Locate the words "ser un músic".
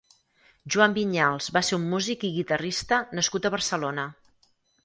1.69-2.25